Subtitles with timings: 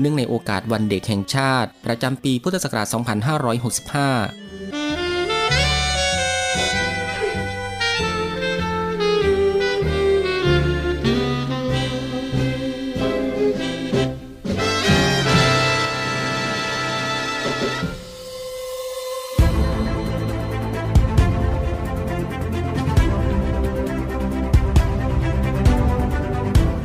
[0.00, 4.32] เนื่องในโอกาสวันเด็กแห่งชาติ ประจำปีพุทธศักราช 2565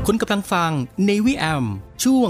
[0.10, 0.72] คุณกำลังฟัง
[1.06, 1.66] Navy AM
[2.04, 2.30] ช่วง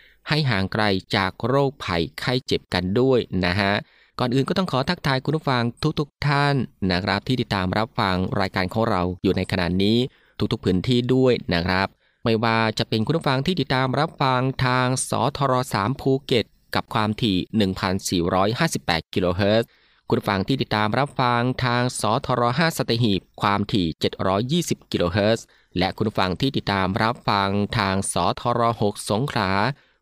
[0.29, 0.83] ให้ห่างไกล
[1.15, 3.73] จากโรคภัยไข้เจ็บกันด้วยนะฮะ
[4.19, 5.63] ก่อนอื่นก็ต้องขอทักทายคุณผู้ฟัง
[5.99, 6.55] ทุกๆทท่าน
[6.91, 9.97] นะครับ ที่ติดตามรับฟังรายการของเราอยู่ในขณะนี้
[10.51, 11.87] ทุกๆพื้นที่ด้วยนะครับ
[12.23, 16.45] ไม่ว่าจะเป็นคุณผู้ฟังที่ติดตามรับฟังทางสทร3ภูเก็ต
[16.75, 17.37] กับความถี่
[18.39, 19.67] 1,458 กิโลเฮิรตซ์
[20.07, 23.87] คุณผู้ฟังที่ติดตามรับฟังทางสทร5สตหีบความถี่
[24.77, 25.45] 720 กิโลเฮิรตซ์
[25.77, 29.51] และคุณผู้ฟังที่ติดตามรับฟังทางสทร6สงขลา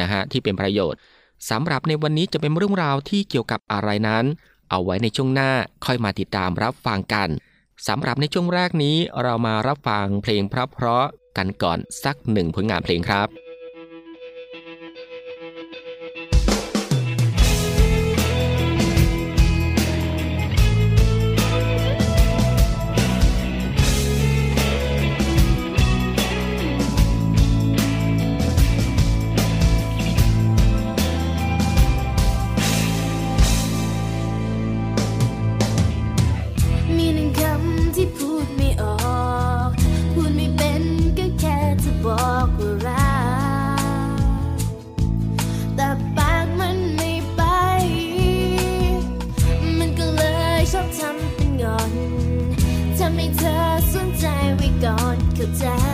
[0.00, 0.98] นะฮะที่เป็นประโยชน์
[1.50, 4.24] สำหรับในวันนี้จะเป็นเรื่องราวที่เกี่ยวกับอะไรนั้น
[4.70, 5.50] เอาไว้ในช่วงหน้า
[5.84, 7.28] ค่อยมาติดตามรับฟังกัน
[7.88, 13.43] สำหรับในช่วงแรกนี้เรามารับฟังเพลงเพราะๆกันก่อนสักหนึ่งผลงานเพลงครับ
[54.84, 55.93] gone, could die.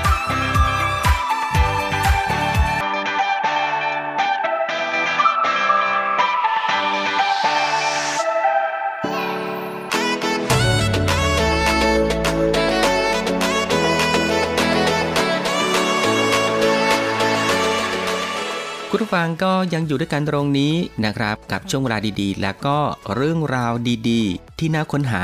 [19.11, 20.73] ผู้ฟังก็ยังอยู่ด้วยกันตรงนี้
[21.05, 22.79] นะครับ กับช่วงเวลาดีๆ และก็
[23.15, 23.73] เรื่องราว
[24.09, 25.23] ดีๆ ที่น่าค้นหา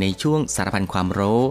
[0.00, 1.42] ในช่วงสารพันความรู้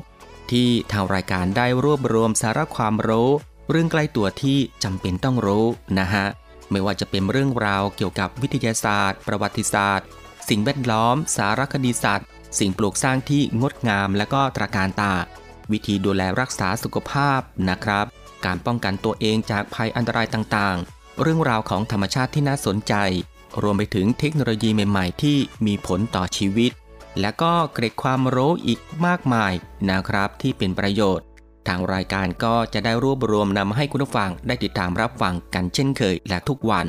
[0.51, 3.29] ที่ทางรายการได้รวบรวมสาระความรู้
[3.69, 5.65] เรื่องใกล้ตัวที่จำเป็นต้องรู้
[5.99, 6.25] นะฮะ
[6.71, 10.07] ไม่ว่าจะเป็นเรื่องราวเกี่ยวกับวิทยาศาสตร์ ประวัติศาสตร์
[10.49, 12.27] สิ่งแวดล้อม สารคดีสัตว์
[12.59, 15.13] สิ่งปลูกสร้างที่งดงามและก็ตระการตา
[15.71, 17.39] วิธีดูแลรักษาสุขภาพ
[17.69, 18.05] นะครับ
[18.45, 22.93] การป้องกันตัวเองจากภัยอันตรายต่างๆ เรื่องราวของธรรมชาติที่น่าสนใจ
[23.63, 26.71] รวมไปถึงเทคโนโลยีใหม่ๆ ที่มีผลต่อชีวิต
[27.21, 29.53] และก็เกร็ดความรู้อีกมากมาย
[29.89, 31.25] นะครับที่เป็นประโยชน์
[31.67, 36.85] ทางรายการก็จะได้รวบรวมนำมาให้คุณผู้ฟังได้ติดตามรับฟังกันเช่นเคยและทุกวัน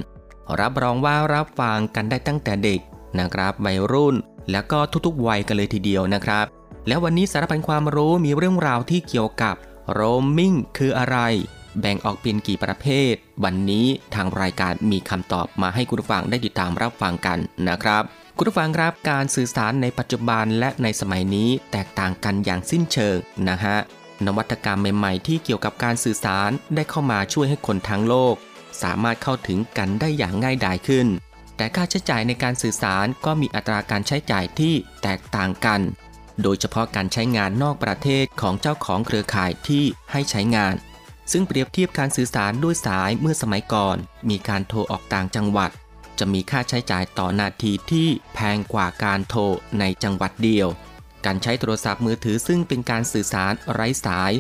[0.61, 2.81] รับรองว่ารับฟังกันได้ตั้งแต่เด็ก
[3.19, 4.15] นะครับวัยรุ่น
[4.51, 6.47] แล้วก็ทุกๆวัยกันเลยทีเดียวนะครับ
[6.89, 9.55] แล้ววันนี้สารพันความรู้มีเรื่องราวที่เกี่ยวกับ
[9.93, 11.19] โรมมิ่งคืออะไร
[11.81, 13.15] แบ่งออกเป็นกี่ประเภท
[13.45, 17.39] วันนี้ทางรายการมีคำตอบมาให้คุณผู้ฟังได้ติดตามรับฟังกัน
[17.69, 18.03] นะครับ
[18.39, 23.17] คุณผู้ฟังครับการสื่อสารในปัจจุบันและในสมัยนี้แตกต่างกันอย่างสิ้นเชิง
[23.49, 23.77] นะฮะ
[24.27, 28.35] นวัตกรรมใหม่ๆ ที่เกี่ยวกับการสื่อสารได้เข้ามาช่วยให้คนทั้งโลก
[28.83, 31.07] สามารถเข้าถึงกันได้อย่างง่ายดายขึ้น
[31.57, 35.81] แต่ค่าใช้จ่ายในการสื่อสารก็มีอัตราการใช้จ่ายที่แตกต่างกัน
[36.43, 40.75] โดยเฉพาะการใช้งานนอกประเทศของเจ้าของเครือข่ายที่ให้ใช้งาน
[41.33, 43.97] ซึ่งเปรียบเทียบการสื่อสารด้วยสายเมื่อสมัยก่อน
[44.31, 45.71] มีการโทรออกต่างจังหวัด
[46.19, 49.43] จะมีค่าใช้จ่ายต่อนาทีที่แพงกว่าการโทร
[49.81, 50.69] ในจังหวัดเดียว
[51.27, 54.33] การใช้โทรศัพท์มือถือซึ่งเป็นการสื่อสารไร้สาย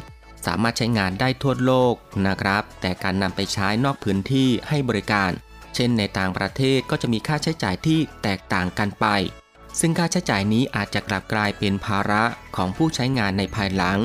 [0.46, 1.94] สามารถใช้งานได้ทั่วโลก
[2.26, 5.30] นะครับ แต่การนำไปใช้นอกพื้นที่ให้บริการ
[5.74, 9.06] เช่นในต่างประเทศก็จะมีค่าใช้จ่ายที่แตกต่างกันไป
[9.80, 12.24] ซึ่งค่าใช้จ่ายนี้อาจจะกลับกลายเป็นภาระ
[12.56, 13.98] ของผู้ใช้งานในภายหลัง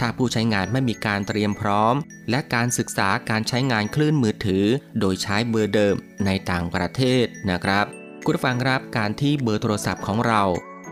[0.00, 1.94] ถ้าผู้ใช้งานไม่มีการเตรียมพร้อม
[2.30, 4.64] และการศึกษาการใช้งานคลื่นมือถือ
[5.00, 7.84] โดยใช้เบอร์เดิมในต่างประเทศนะครับ
[8.24, 10.42] คุณฟังครับการที่เบอร์โทรศัพท์ของเรา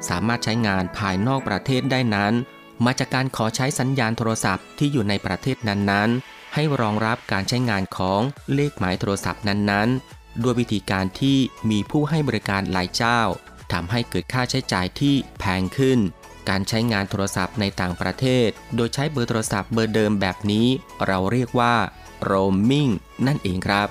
[0.08, 2.34] สามารถใช้งานภายนอกประเทศได้นั้น
[2.84, 8.20] มาจากการขอใช้สัญญาณโทรศัพท์ที่อยู่ในประเทศนั้นๆ ให้รองรับการใช้งานของ
[8.54, 11.38] เลขหมายโทรศัพท์นั้นๆ ด้วยวิธีการที่
[11.70, 13.20] มีผู้ให้บริการหลายเจ้า
[13.72, 15.98] ทำให้เกิดค่าใช้จ่ายที่แพงขึ้น
[16.48, 20.66] การใช้งานโทรศัพท์ในต่างประเทศ โดยใช้เบอร์โทรศัพท์เบอร์เดิมแบบนี้
[21.06, 21.74] เราเรียกว่า
[22.30, 22.90] roaming
[23.26, 23.88] นั่นเองครับ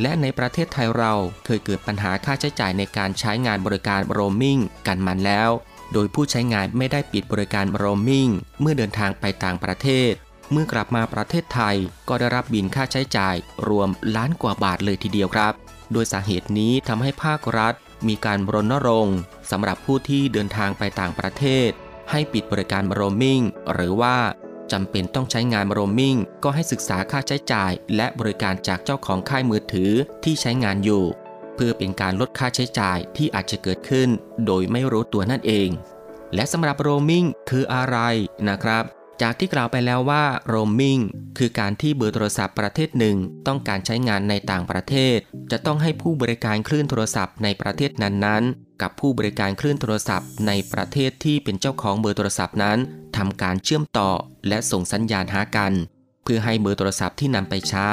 [0.00, 1.12] และในประเทศไทยเรา
[1.44, 5.50] เคยเกิดปัญหาค่าใช้จ่ายในการใช้งานบริการ roaming กันมาแล้ว
[5.92, 8.30] โดยผู้ใช้งานไม่ได้ปิดบริการ roaming
[8.60, 10.12] เมื่อเดินทางไปต่างประเทศ
[10.52, 11.76] เมื่อกลับมาประเทศไทย
[12.08, 13.34] ก็ได้รับบินค่าใช้จ่าย
[13.68, 15.52] รวมล้านกว่าบาทเลยทีเดียวครับ
[15.92, 17.74] โดยสาเหตุนี้ทำให้ภาครัฐ
[18.08, 19.18] มีการรณรงค์
[19.50, 21.70] สำหรับผู้ที่เดินทางไปต่างประเทศ
[22.10, 24.16] ให้ปิดบริการ roaming หรือว่า
[24.72, 29.92] จำเป็นต้องใช้งาน roaming ก็ให้ศึกษาค่าใช้จ่าย และบริการจากเจ้าของค่ายมือถือ
[30.24, 31.04] ที่ใช้งานอยู่
[31.54, 34.08] เพื่อเป็นการลดค่าใช้จ่ายที่อาจจะเกิดขึ้น
[34.46, 35.68] โดยไม่รู้ตัวนั่นเอง
[36.34, 37.98] และสำหรับ roaming คืออะไร
[38.48, 38.84] นะครับ
[39.22, 41.00] จากที่กล่าวไปแล้วว่า roaming
[41.38, 45.16] คือการที่เบอร์โทรศัพท์ประเทศหนึ่ง ต้องการใช้งานในต่างประเทศ
[45.52, 52.78] จะต้องให้ผู้บริการคลื่นโทรศัพท์ในประเทศนั้นๆ กับผู้บริการคลื่นโทรศัพท์ ในประเทศที่เป็นเจ้าของเบอร์โทรศัพท์นั้น
[53.16, 54.10] ทำการเชื่อมต่อ
[54.48, 55.72] และส่งสัญญาณหากัน
[56.22, 57.90] เพื่อให้เบอร์โทรศัพท์ที่นำไปใช้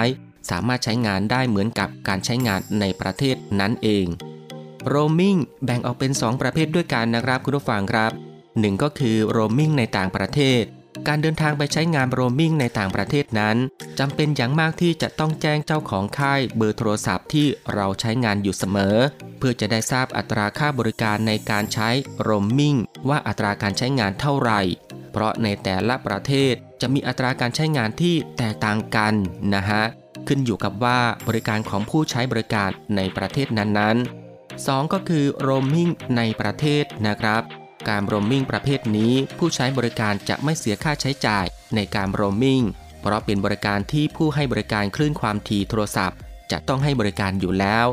[0.50, 4.06] สามารถใช้งานได้เหมือนกับการใช้งานในประเทศนั้นเอง
[4.94, 8.12] roaming แบ่งออกเป็น 2 ประเภทด้วยกันนะครับคุณผู้ฟังครับ
[8.60, 10.64] หนึ่งก็คือ roaming ในต่างประเทศ
[11.08, 13.58] การเดินทางไปใช้งาน roaming ในต่างประเทศนั้น
[14.00, 18.98] จำเป็นอย่างมากที่จะต้องแจ้งเจ้าของค่ายเบอร์โทรศัพท์ที่เราใช้งานอยู่เสมอ
[19.38, 21.90] เพื่อจะได้ทราบอัตราค่าบริการในการใช้
[22.28, 22.78] roaming
[23.10, 24.62] ว่าอัตราการใช้งานเท่าไหร่
[25.12, 29.14] เพราะในแต่ละประเทศจะมีอัตราการใช้งานที่แตกต่างกัน
[29.56, 29.84] นะฮะ
[30.28, 34.28] ขึ้นอยู่กับว่าบริการของผู้ใช้บริการในประเทศนั้นๆ
[34.66, 37.44] 2 ก็คือ roaming ในประเทศนะครับ
[37.90, 42.66] การ roaming ประเภทนี้ผู้ใช้บริการจะไม่เสียค่าใช้จ่ายในการ roaming
[43.02, 46.18] เพราะเป็นบริการที่ผู้ให้บริการคลื่นความถี่โทรศัพท์
[46.52, 47.88] จะต้องให้บริการอยู่แล้ว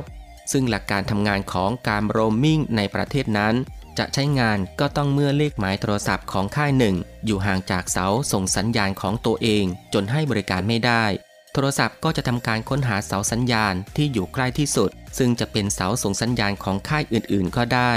[0.53, 3.55] ซึ่งหลักการทำงานของการ roaming ในประเทศนั้น
[3.99, 9.65] จะใช้งานก็ต้องเมื่อเลขหมายโทรศัพท์ของค่ายหนึ่งอยู่ห่างจากเสาส่งสัญญาณของตัวเอง
[9.95, 11.05] จนให้บริการไม่ได้
[11.53, 17.93] โทรศัพท์ก็จะทำการค้นหาเสาสัญญาณที่อยู่ใกล้ที่สุด ซึ่งจะเป็นเสาส่งสัญญาณของค่ายอื่นๆ ก็ได้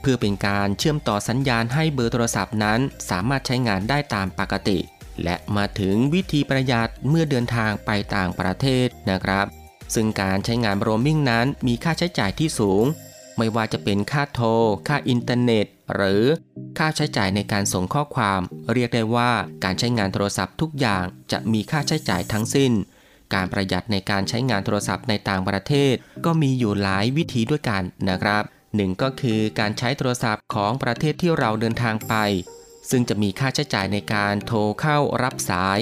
[0.00, 4.78] เพื่อเป็นการเชื่อมต่อสัญญาณให้เบอร์โทรศัพท์นั้น สามารถใช้งานได้ตามปกติ
[5.24, 9.46] และมาถึงวิธีประหยัดเมื่อเดินทางไปต่างประเทศนะครับ
[9.94, 12.84] ซึ่งการใช้งานโรมมิ่งนั้นมีค่าใช้จ่ายที่สูง
[13.38, 14.48] ไม่ว่าจะเป็นค่าโทร
[14.88, 16.22] ค่าอินเทอร์เน็ต หรือ
[16.78, 18.40] ค่าใช้จ่ายในการส่งข้อความ
[18.72, 19.30] เรียกได้ว่า
[19.64, 22.72] การใช้งานโทรศัพท์ทุกอย่างจะมีค่าใช้จ่ายทั้งสิ้น
[23.34, 28.42] การประหยัดในการใช้งานโทรศัพท์ในต่างประเทศ ก็มีอยู่หลายวิธีด้วยกันนะครับ
[28.76, 32.14] หนึ่งก็คือการใช้โทรศัพท์ของประเทศที่เราเดินทางไป
[32.90, 35.78] ซึ่งจะมีค่าใช้จ่ายในการโทรเข้ารับสาย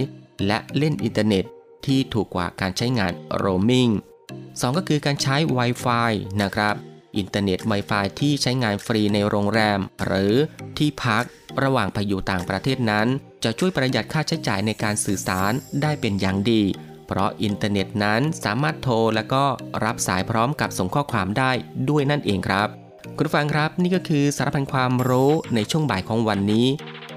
[0.47, 1.45] และเล่นอินเทอร์เน็ต
[1.87, 3.13] ที่ถูกกว่าการใช้งาน
[3.43, 3.93] roaming
[4.37, 6.13] 2ก็คือการใช้ Wi-Fi
[6.43, 6.75] นะครับ
[7.17, 10.35] อินเทอร์เน็ต Wi-Fi ที่ใช้งานฟรีในโรงแรม หรือ
[10.79, 11.25] ที่พัก
[11.63, 13.07] ระหว่างไปอยู่ต่างประเทศนั้น
[13.45, 15.53] จะช่วยประหยัดค่าใช้จ่ายในการสื่อสาร
[15.83, 16.63] ได้เป็นอย่างดี
[17.07, 19.45] เพราะอินเทอร์เน็ตนั้นสามารถโทรและก็
[19.85, 21.51] รับสายพร้อมกับส่งข้อความได้
[21.89, 22.69] ด้วยนั่นเองครับ
[23.17, 26.67] คุณฟังครับนี่ก็คือสารพันความรู้ในช่วงบ่ายของวันนี้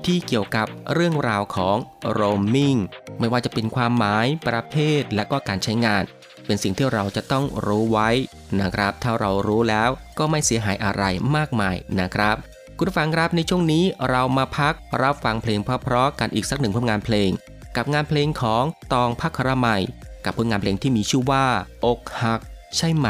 [0.06, 1.78] ที่เกี่ยวกับเรื่องราวของ
[2.20, 2.80] roaming
[3.20, 6.04] ไม่ว่าจะเป็นความหมายประเภทและก็การใช้งาน
[6.46, 8.10] เป็นสิ่งที่เราจะต้องรู้ไว้
[8.62, 11.04] นะครับ ถ้าเรารู้แล้วก็ไม่เสียหายอะไร
[11.36, 12.36] มากมายนะครับ
[12.78, 17.30] คุณฟังครับในช่วงนี้เรามาพักรับฟังเพลงเพราะๆกันอีกสักหนึ่งผลงานเพลง
[17.76, 19.82] กับงานเพลงของตองพักครมัย
[20.26, 21.46] กับผลงานเพลงที่มีชื่อว่า
[21.86, 22.40] อกหัก
[22.78, 23.08] ใช่ไหม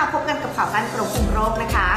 [0.00, 1.88] ค่ะพบกันกับข่าวสั้นกรมคุมโรคนะคะ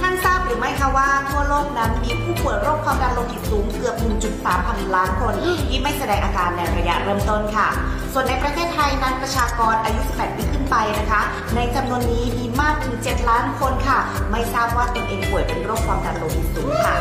[0.00, 3.96] ท่านทราบหรือไม่คะว่าทั่วโลกนั้นมีผู้ป่วยโรคความดันโลหิตสูงเกือบ
[4.30, 5.34] 1.3 พันล้านคน
[5.68, 7.68] ที่ไม่แสดงอาการในระยะเริ่มต้นค่ะ
[8.12, 11.22] ส่วนในประเทศไทยนั้นประชากรอายุ 18 ปีขึ้นไปนะคะ
[11.56, 13.98] ในจำนวนนี้มีมากถึง 7 ล้านคนค่ะ
[14.30, 16.96] ไม่ทราบว่าตนเองป่วยเป็นโรคความดันโลหิตสูงค่ะ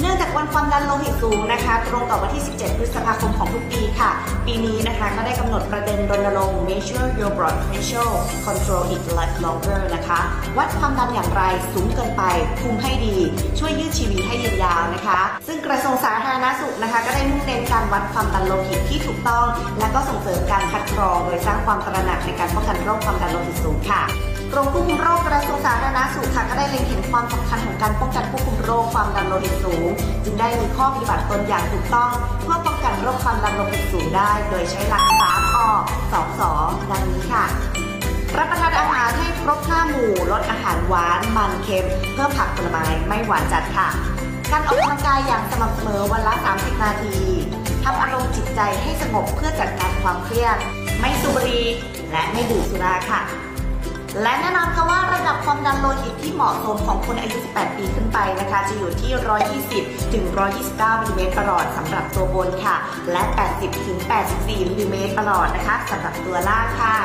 [0.00, 4.10] เนื่องจากวันความดันโลหิตสูงนะคะ ตรงกับวันที่ 17 พฤษภาคมของทุกปีค่ะ
[4.46, 8.12] ปีนี้นะคะก็ได้กำหนดประเด็นรณรงค์ Measure Your Blood Pressure
[8.46, 10.20] Control It Life Longer นะคะ
[10.58, 12.22] วัดความดันอย่างไรสูงเกินไป
[12.60, 13.16] คุมให้ดี
[13.58, 19.46] ช่วยยืดชีวิตให้ยืนยาวนะคะ ซึ่งกระทรวงสาธารณสุขนะคะ ก็ได้มุ่งเน้นการวัดความดันโลหิตที่ถูกต้อง
[19.78, 24.02] และก็ส่งเสริมการคัดกรอง โดยสร้างความตระหนักในการป้องกันโรคความดันโลหิตสูงค่ะ
[24.56, 29.86] กรมควบคุมโรคกระทรวงสาธารณสุขค่ะก็ได้เล็งเห็นความสำคัญของการป้องกันควบคุมโรคความดันโลหิตสูง
[30.24, 32.10] จึงได้มีข้อปฏิบัติตนอย่างถูกต้อง
[32.42, 35.68] เพื่อป้องกันโรคความดันโลหิตสูงได้ โดยใช้หลัก3อ
[36.12, 37.44] 2 2ดังนี้ค่ะ
[38.38, 43.88] รับประทานอาหารให้ครบ5หมู่ลดอาหารหวานมันเค็มเพิ่มผักผลไม้ไม่หวานจัดค่ะ
[44.52, 47.16] การออกกำลังกายอย่างสม่ำเสมอวันละ 30 นาที
[47.84, 50.56] ทำอารมณ์จิตใจให้สงบเพื่อจัดการความเครียด
[51.00, 51.66] ไม่สูบบุหรี่
[52.12, 53.22] และไม่ดื่มสุราค่ะ
[54.22, 59.10] และแน่นอนค่ะว่าระดับความดันโลหิตที่เหมาะสมของคนอายุ 18 ปีขึ้นไปนะคะ จะอยู่ที่
[59.60, 60.24] 120 ถึง
[60.64, 62.76] 129มิลลิเมตรประหลอดสำหรับตัวบนค่ะ
[63.12, 63.22] และ
[63.54, 63.98] 80 ถึง
[64.32, 66.96] 84มิลลิเมตรประหลอดนะคะสำหรับตัวล่างค่ะ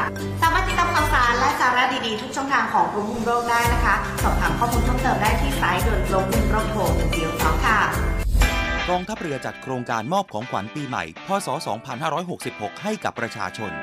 [0.41, 6.81] สามารถติดตามข่าวสารและสาระดีๆ ทุกช่องทางของกรมคุมโรคได้นะคะ สอบถามข้อมูลเพิ่มเติมได้ที่สายด่วนกรมคุมโรคโทร
[7.25, 7.79] 142ค่ะ
[8.89, 11.47] กองทัพเรือจัดโครงการมอบของขวัญปีใหม่ พศ
[12.15, 13.73] 2566 ให้กับประชาชน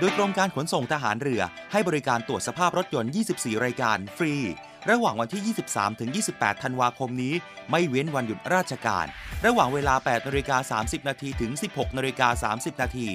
[0.00, 4.34] โดยกรมการขนส่งทหารเรือ ให้บริการตรวจสภาพรถยนต์ 24 รายการฟรี
[4.90, 7.34] ระหว่างวันที่ 23 ถึง 28 ธันวาคมนี้
[7.70, 9.06] ไม่เว้นวันหยุดราชการ
[9.46, 13.08] ระหว่างเวลา 8นาฬิกา30 นาทีถึง 16นาฬิกา30 นาที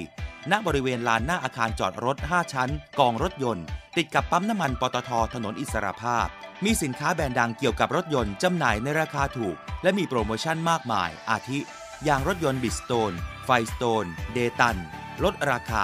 [0.50, 3.64] ณบริเวณลานหน้าอาคารจอดรถ 5 ชั้น กองรถยนต์
[3.96, 6.26] ติดกับปั๊มน้ำมันปตทถนนอิสรภาพ
[6.64, 11.58] มีสินค้าแบรนด์ดังเกี่ยวกับรถยนต์จำหน่ายในราคาถูก และมีโปรโมชั่นมากมาย อาทิ
[12.04, 13.12] อย่างรถยนต์บิสโตน
[13.44, 14.78] ไฟสโตน เดตัน
[15.24, 15.82] ลดราคา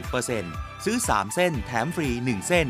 [0.00, 2.68] 10-50%ซื้อ 3 เส้นแถมฟรี 1 เส้น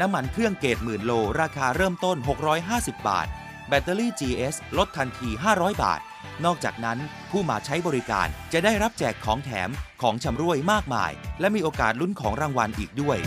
[0.00, 2.16] น้ำมันเครื่องเกรดหมื่นโล ราคาเริ่มต้น
[2.62, 3.26] 650 บาท
[3.68, 6.00] แบตเตอรี่ GS ลดทันที 500 บาท
[6.44, 6.98] นอกจากนั้น
[7.30, 9.70] ผู้มาใช้บริการจะได้รับแจกของแถม
[10.02, 13.18] ของชำร่วยมากมาย และมีโอกาสลุ้นของรางวัลอีกด้วย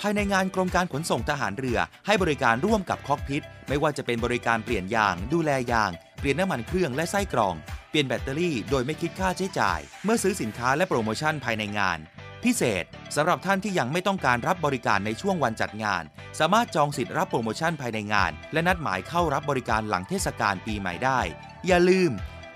[0.00, 7.54] ภายในงานกรมการขนส่งทหารเรือ ให้บริการร่วมกับ Cockpit ไม่ว่าจะเป็นบริการเปลี่ยนยาง ดูแลยาง เปลี่ยนน้ำมันเครื่องและไส้กรอง
[7.96, 11.98] เปลี่ยนแบตเตอรี่โดยไม่คิดค่าใช้จ่าย เมื่อซื้อสินค้าและโปรโมชั่นภายในงาน
[12.44, 12.84] พิเศษ
[13.16, 16.02] สำหรับท่านที่ยังไม่ต้องการรับบริการในช่วงวันจัดงาน
[16.38, 21.20] สามารถจองสิทธิ์รับโปรโมชั่นภายในงาน และนัดหมายเข้ารับบริการหลังเทศกาลปีใหม่ได้
[21.66, 22.10] อย่าลืม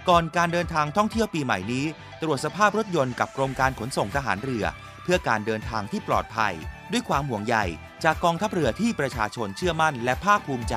[0.09, 1.87] ก่อนการเดินทางท่องเที่ยวปีใหม่นี้
[2.23, 4.65] ตรวจสภาพรถยนต์กับกรมการขนส่งทหารเรือ
[5.03, 6.55] เพื่อการเดินทางที่ปลอดภัย
[6.93, 7.57] ด้วยความห่วงใย
[8.05, 10.77] จากกองทัพเรือที่ประชาชนเชื่อมั่นและภาคภูมิใจ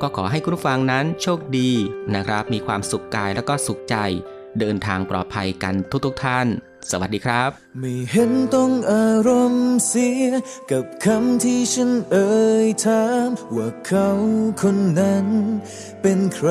[0.00, 1.70] ก็ขอให้คุณผู้ฟังนั้นโชคดี
[2.14, 3.96] นะครับ มีความสุขกายแล้วก็สุขใจ
[4.58, 5.74] เดินทางปลอดภัยกัน
[6.06, 6.46] ทุกๆท่าน
[6.90, 10.24] สวัสดีครับ ไม่เห็นต้องอารมณ์เสีย
[10.70, 14.08] กับคำที่ฉันเอ่ยถามว่าเขา
[14.60, 15.26] คนนั้น
[16.02, 16.50] เป็นใคร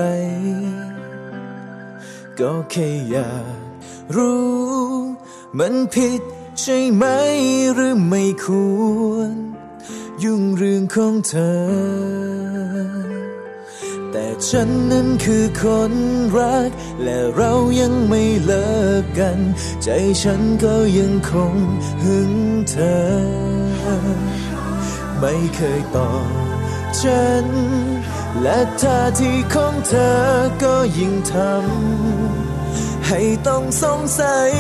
[2.40, 3.58] ก็แค่อยาก
[4.16, 4.44] รู้
[5.60, 6.22] มันผิด
[6.62, 7.06] ใช่ไหม
[7.74, 8.48] หรือไม่ค
[9.10, 9.34] วร
[10.24, 13.23] ยุ่งเรื่องของเธอ
[14.16, 15.94] แต่ฉันนั้นคือคน
[16.38, 16.72] รัก
[17.04, 19.40] และเรายังไม่เลิกกัน
[19.84, 19.90] ใจ
[20.24, 21.56] ฉันก็ยังคง
[22.04, 22.32] หึง
[22.70, 23.04] เธอ
[25.20, 26.28] ไม่เคยตอบ
[27.02, 27.46] ฉัน
[28.42, 30.18] และท่าทีของเธอ
[30.64, 34.52] ก็ยิ่งทำให้ต้องสงสัย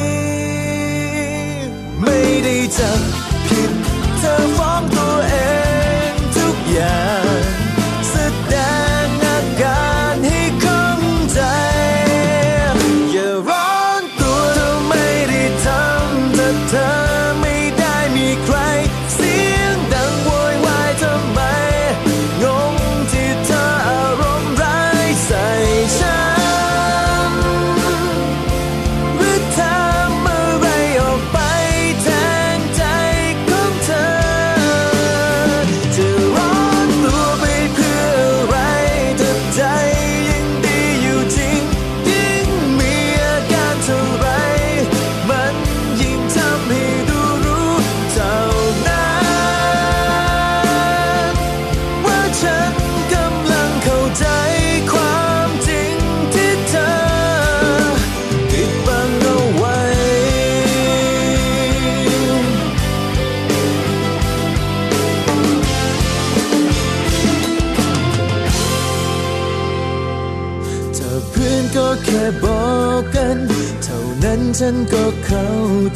[2.03, 3.01] ไม่ได้จับ
[3.47, 3.71] ผิด
[4.19, 5.35] เธอฟ้องตัวเอ
[6.09, 7.03] งทุกอย่า
[7.59, 7.62] ง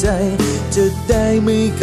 [0.02, 0.08] ใจ
[0.76, 1.82] จะได้ไม่เค